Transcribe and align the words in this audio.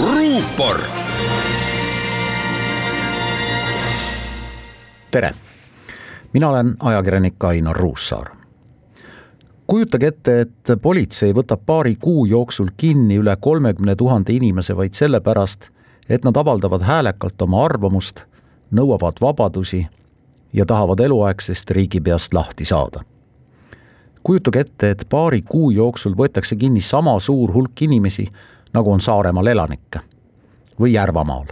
ruupor. 0.00 0.80
tere, 5.10 5.34
mina 6.32 6.48
olen 6.48 6.74
ajakirjanik 6.80 7.44
Ainar 7.44 7.76
Ruussaar. 7.76 8.26
kujutage 9.66 10.06
ette, 10.06 10.40
et 10.40 10.82
politsei 10.82 11.32
võtab 11.32 11.62
paari 11.66 11.96
kuu 11.96 12.26
jooksul 12.26 12.68
kinni 12.76 13.16
üle 13.18 13.36
kolmekümne 13.40 13.96
tuhande 13.96 14.32
inimese 14.32 14.76
vaid 14.76 14.94
sellepärast, 14.94 15.68
et 16.08 16.24
nad 16.24 16.36
avaldavad 16.36 16.82
häälekalt 16.82 17.42
oma 17.42 17.64
arvamust, 17.64 18.20
nõuavad 18.70 19.20
vabadusi 19.20 19.86
ja 20.52 20.66
tahavad 20.66 21.00
eluaegsest 21.00 21.70
riigipeast 21.70 22.34
lahti 22.34 22.64
saada 22.64 23.04
kujutage 24.24 24.60
ette, 24.60 24.90
et 24.90 25.02
paari 25.08 25.42
kuu 25.42 25.70
jooksul 25.70 26.14
võetakse 26.16 26.56
kinni 26.56 26.80
sama 26.80 27.18
suur 27.20 27.52
hulk 27.52 27.82
inimesi, 27.82 28.24
nagu 28.74 28.92
on 28.92 29.00
Saaremaal 29.00 29.46
elanikke 29.46 30.00
või 30.80 30.92
Järvamaal. 30.92 31.46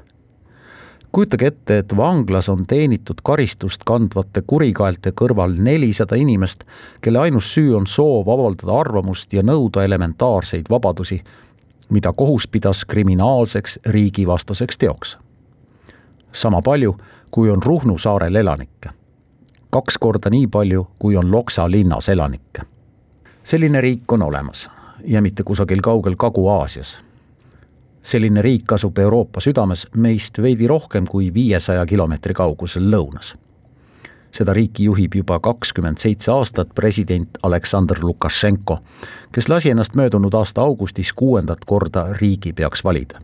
kujutage 1.12 1.46
ette, 1.46 1.78
et 1.78 1.96
vanglas 1.96 2.48
on 2.48 2.66
teenitud 2.66 3.20
karistust 3.22 3.84
kandvate 3.84 4.42
kurikaelte 4.46 5.12
kõrval 5.12 5.54
nelisada 5.58 6.16
inimest, 6.16 6.64
kelle 7.00 7.18
ainus 7.18 7.54
süü 7.54 7.77
on 7.77 7.86
soov 7.86 8.28
avaldada 8.28 8.80
arvamust 8.80 9.32
ja 9.32 9.42
nõuda 9.42 9.84
elementaarseid 9.84 10.70
vabadusi, 10.70 11.22
mida 11.90 12.12
kohus 12.12 12.48
pidas 12.48 12.84
kriminaalseks 12.84 13.78
riigivastaseks 13.86 14.78
teoks. 14.78 15.18
sama 16.32 16.62
palju, 16.62 16.96
kui 17.30 17.50
on 17.50 17.62
Ruhnu 17.62 17.98
saarel 17.98 18.36
elanikke 18.36 19.02
kaks 19.72 19.98
korda 19.98 20.30
nii 20.30 20.46
palju, 20.46 20.86
kui 20.98 21.16
on 21.16 21.30
Loksa 21.32 21.70
linnas 21.70 22.08
elanikke. 22.08 22.62
selline 23.44 23.80
riik 23.80 24.12
on 24.12 24.22
olemas 24.22 24.70
ja 25.06 25.22
mitte 25.22 25.42
kusagil 25.42 25.80
kaugel 25.80 26.14
Kagu-Aasias. 26.16 27.00
Selline 28.02 28.42
riik 28.42 28.73
asub 28.73 28.98
Euroopa 28.98 29.41
südames 29.41 29.87
meist 29.97 30.38
veidi 30.42 30.66
rohkem 30.69 31.06
kui 31.06 31.34
viiesaja 31.34 31.86
kilomeetri 31.86 32.34
kaugusel 32.34 32.91
lõunas. 32.91 33.34
seda 34.33 34.53
riiki 34.53 34.84
juhib 34.84 35.14
juba 35.14 35.41
kakskümmend 35.41 35.98
seitse 35.98 36.31
aastat 36.33 36.69
president 36.75 37.39
Aleksandr 37.42 37.98
Lukašenko, 38.00 38.78
kes 39.33 39.48
lasi 39.48 39.70
ennast 39.70 39.97
möödunud 39.97 40.34
aasta 40.34 40.61
augustis 40.61 41.12
kuuendat 41.12 41.64
korda 41.64 42.06
riigipeaks 42.12 42.84
valida 42.84 43.20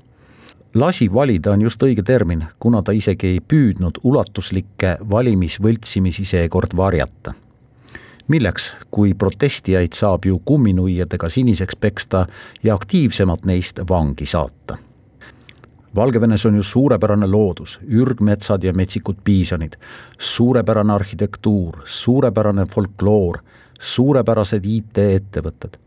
lasi 0.75 1.15
valida 1.15 1.53
on 1.53 1.63
just 1.63 1.83
õige 1.83 2.03
termin, 2.03 2.45
kuna 2.61 2.83
ta 2.83 2.92
isegi 2.92 3.27
ei 3.27 3.41
püüdnud 3.41 4.01
ulatuslikke 4.05 4.97
valimisvõltsimisi 5.11 6.25
seekord 6.25 6.77
varjata. 6.77 7.35
Milleks, 8.29 8.77
kui 8.91 9.15
protestijaid 9.15 9.93
saab 9.93 10.25
ju 10.25 10.43
kumminuiadega 10.45 11.29
siniseks 11.29 11.77
peksta 11.77 12.27
ja 12.62 12.75
aktiivsemad 12.75 13.45
neist 13.45 13.81
vangi 13.89 14.27
saata. 14.27 14.77
Valgevenes 15.97 16.47
on 16.47 16.55
ju 16.55 16.62
suurepärane 16.62 17.27
loodus, 17.27 17.81
ürgmetsad 17.89 18.65
ja 18.65 18.73
metsikud 18.73 19.17
piisonid, 19.25 19.73
suurepärane 20.19 20.93
arhitektuur, 20.93 21.83
suurepärane 21.85 22.67
folkloor, 22.67 23.39
suurepärased 23.81 24.65
IT-ettevõtted 24.65 25.79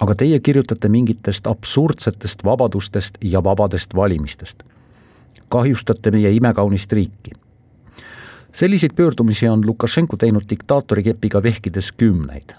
aga 0.00 0.16
teie 0.16 0.40
kirjutate 0.40 0.88
mingitest 0.88 1.46
absurdsetest 1.46 2.44
vabadustest 2.44 3.18
ja 3.22 3.44
vabadest 3.44 3.94
valimistest. 3.94 4.62
kahjustate 5.50 6.10
meie 6.10 6.30
imekaunist 6.32 6.92
riiki. 6.92 7.32
Selliseid 8.60 8.90
pöördumisi 8.96 9.48
on 9.48 9.66
Lukašenko 9.66 10.16
teinud 10.16 10.42
diktaatori 10.50 11.02
kepiga 11.02 11.42
vehkides 11.42 11.92
kümneid. 11.92 12.50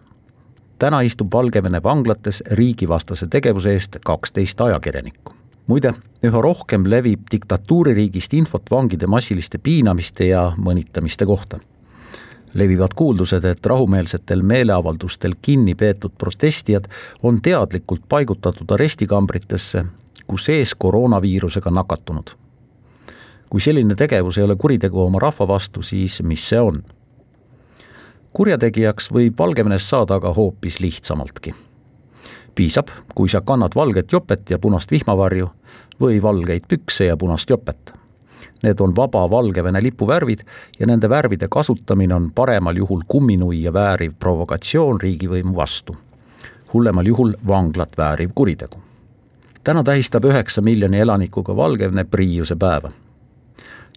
täna 0.80 1.02
istub 1.02 1.34
Valgevene 1.34 1.84
vanglates 1.84 2.44
riigivastase 2.52 3.28
tegevuse 3.28 3.74
eest 3.74 3.98
kaksteist 4.06 4.62
ajakirjanikku. 4.62 5.34
muide, 5.68 5.94
üha 6.24 6.42
rohkem 6.42 6.90
levib 6.90 7.20
diktatuuririigist 7.32 8.34
infot 8.34 8.72
vangide 8.72 9.08
massiliste 9.08 9.58
piinamiste 9.58 10.26
ja 10.26 10.52
mõnitamiste 10.58 11.26
kohta 11.26 11.60
levivad 12.54 12.94
kuuldused, 12.96 13.44
et 13.44 13.66
rahumeelsetel 13.66 14.42
meeleavaldustel 14.42 15.36
kinni 15.42 15.76
peetud 15.76 16.12
protestijad 16.18 16.90
on 17.24 17.42
teadlikult 17.42 18.02
paigutatud 18.10 18.72
arestikambritesse, 18.72 19.86
kus 20.28 20.50
ees 20.50 20.76
koroonaviirusega 20.76 21.72
nakatunud. 21.72 22.42
Kui 23.52 23.62
selline 23.62 23.96
tegevus 24.00 24.38
ei 24.40 24.44
ole 24.48 24.56
kuritegu 24.56 25.02
oma 25.04 25.20
rahva 25.20 25.48
vastu, 25.48 25.82
siis 25.84 26.22
mis 26.24 26.48
see 26.50 26.60
on? 26.60 26.84
kurjategijaks 28.34 29.12
võib 29.12 29.36
Valgevenes 29.40 29.90
saada 29.90 30.16
aga 30.16 30.34
hoopis 30.34 30.80
lihtsamaltki. 30.80 31.54
piisab, 32.56 32.88
kui 33.16 33.30
sa 33.30 33.42
kannad 33.42 33.76
valget 33.76 34.12
jopet 34.12 34.50
ja 34.50 34.60
punast 34.60 34.92
vihmavarju 34.92 35.50
või 36.02 36.22
valgeid 36.24 36.64
pükse 36.68 37.06
ja 37.06 37.18
punast 37.18 37.50
jopet 37.50 38.02
Need 38.64 38.80
on 38.80 38.96
vaba 38.96 39.30
Valgevene 39.30 39.82
lipu 39.82 40.08
värvid 40.08 40.40
ja 40.80 40.88
nende 40.88 41.10
värvide 41.10 41.48
kasutamine 41.50 42.16
on 42.16 42.32
paremal 42.36 42.78
juhul 42.78 43.02
kumminuia 43.08 43.74
vääriv 43.74 44.14
provokatsioon 44.20 45.02
riigivõimu 45.02 45.56
vastu. 45.56 45.96
hullemal 46.74 47.06
juhul 47.06 47.34
vanglat 47.48 47.98
vääriv 47.98 48.30
kuritegu. 48.36 48.78
täna 49.64 49.84
tähistab 49.84 50.26
üheksa 50.26 50.62
miljoni 50.62 51.00
elanikuga 51.00 51.56
Valgevene 51.56 52.04
Priiuse 52.04 52.56
päeva. 52.56 52.92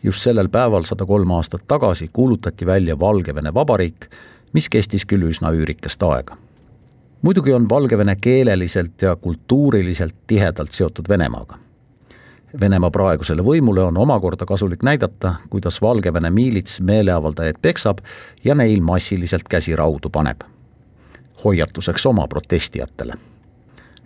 Just 0.05 0.23
sellel 0.23 0.49
päeval 0.49 0.85
sada 0.85 1.07
kolm 1.07 1.31
aastat 1.31 1.67
tagasi 1.67 2.11
kuulutati 2.13 2.67
välja 2.67 2.99
Valgevene 3.01 3.55
Vabariik, 3.55 4.09
mis 4.53 4.69
kestis 4.69 5.07
küll 5.09 5.25
üsna 5.31 5.53
üürikest 5.57 6.03
aega 6.07 6.37
muidugi 7.25 7.53
on 7.57 7.69
Valgevene 7.69 8.17
keeleliselt 8.21 9.03
ja 9.03 9.17
kultuuriliselt 9.17 10.15
tihedalt 10.27 10.73
seotud 10.73 11.09
Venemaaga 11.09 11.65
Venemaa 12.61 12.91
praegusele 12.95 13.43
võimule 13.43 13.83
on 13.83 13.97
omakorda 13.99 14.47
kasulik 14.47 14.85
näidata, 14.87 15.35
kuidas 15.51 15.81
Valgevene 15.83 16.31
miilits 16.31 16.79
meeleavaldajaid 16.81 17.57
peksab 17.63 17.99
ja 18.45 18.55
neil 18.55 18.83
massiliselt 18.83 19.49
käsi 19.51 19.77
raudu 19.77 20.11
paneb. 20.11 20.41
hoiatuseks 21.45 22.07
oma 22.07 22.29
protestijatele. 22.29 23.15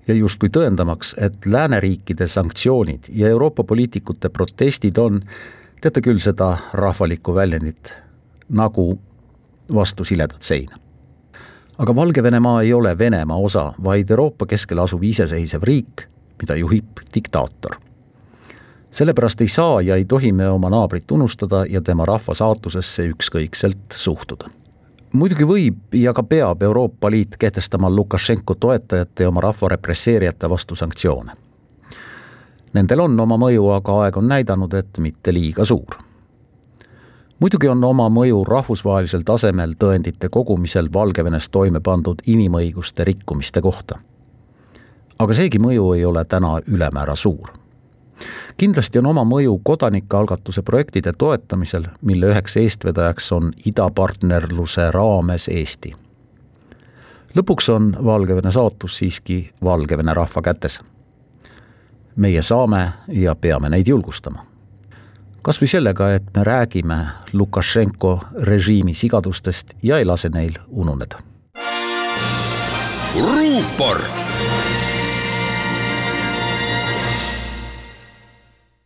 ja 0.08 0.14
justkui 0.14 0.48
tõendamaks, 0.48 1.14
et 1.19 1.47
lääneriikide 1.47 2.26
sanktsioonid 2.26 3.00
ja 3.08 3.28
Euroopa 3.28 3.64
poliitikute 3.64 4.28
protestid 4.28 4.97
on, 4.98 5.20
teate 5.81 6.03
küll 6.03 6.19
seda 6.19 6.56
rahvalikku 6.72 7.34
väljendit, 7.34 7.93
nagu 8.49 8.99
vastu 9.75 10.05
siledat 10.05 10.43
seina 10.43 10.78
aga 11.78 11.94
Valgevenemaa 11.94 12.62
ei 12.62 12.72
ole 12.75 12.99
Venemaa 12.99 13.37
osa, 13.37 13.72
vaid 13.84 14.11
Euroopa 14.11 14.47
keskel 14.47 14.78
asuv 14.83 15.03
iseseisev 15.03 15.62
riik, 15.62 16.09
mida 16.41 16.56
juhib 16.59 17.05
diktaator 17.15 17.78
sellepärast 18.91 19.41
ei 19.41 19.49
saa 19.49 19.81
ja 19.81 19.97
ei 19.97 20.05
tohi 20.05 20.33
me 20.33 20.49
oma 20.50 20.71
naabrit 20.71 21.11
unustada 21.11 21.65
ja 21.69 21.81
tema 21.81 22.05
rahva 22.05 22.34
saatusesse 22.34 23.09
ükskõikselt 23.12 23.94
suhtuda. 23.94 24.49
muidugi 25.12 25.44
võib 25.44 25.94
ja 25.94 26.12
ka 26.12 26.22
peab 26.22 26.62
Euroopa 26.62 27.11
Liit 27.11 27.37
kehtestama 27.37 27.91
Lukašenko 27.91 28.55
toetajate 28.55 29.22
ja 29.22 29.28
oma 29.28 29.41
rahva 29.41 29.69
represseerijate 29.69 30.50
vastu 30.50 30.75
sanktsioone. 30.75 31.33
Nendel 32.73 33.01
on 33.01 33.21
oma 33.21 33.37
mõju, 33.41 33.71
aga 33.75 34.01
aeg 34.03 34.17
on 34.17 34.29
näidanud, 34.29 34.75
et 34.75 34.99
mitte 34.99 35.33
liiga 35.33 35.65
suur. 35.65 35.97
muidugi 37.41 37.69
on 37.69 37.84
oma 37.84 38.09
mõju 38.09 38.45
rahvusvahelisel 38.45 39.23
tasemel 39.23 39.75
tõendite 39.79 40.29
kogumisel 40.29 40.89
Valgevenes 40.93 41.49
toime 41.49 41.81
pandud 41.81 42.23
inimõiguste 42.27 43.05
rikkumiste 43.05 43.61
kohta. 43.61 43.99
aga 45.19 45.34
seegi 45.34 45.59
mõju 45.59 45.95
ei 45.95 46.05
ole 46.05 46.25
täna 46.25 46.61
ülemäära 46.67 47.17
suur 47.17 47.51
kindlasti 48.56 48.99
on 48.99 49.06
oma 49.06 49.25
mõju 49.25 49.61
kodanikealgatuse 49.65 50.62
projektide 50.62 51.12
toetamisel, 51.19 51.87
mille 52.03 52.33
üheks 52.33 52.56
eestvedajaks 52.61 53.33
on 53.33 53.53
idapartnerluse 53.67 54.91
raames 54.91 55.49
Eesti. 55.49 55.95
lõpuks 57.37 57.69
on 57.75 57.93
Valgevene 58.05 58.50
saatus 58.50 58.99
siiski 58.99 59.50
Valgevene 59.65 60.15
rahva 60.15 60.43
kätes. 60.43 60.81
Meie 62.19 62.43
saame 62.43 62.93
ja 63.09 63.35
peame 63.35 63.70
neid 63.70 63.88
julgustama. 63.88 64.44
kas 65.43 65.61
või 65.62 65.69
sellega, 65.70 66.11
et 66.12 66.25
me 66.37 66.44
räägime 66.44 66.97
Lukašenko 67.32 68.20
režiimi 68.43 68.94
sigadustest 68.94 69.75
ja 69.82 69.99
ei 69.99 70.05
lase 70.05 70.29
neil 70.29 70.59
ununeda. 70.69 71.19
ruupor 73.15 74.03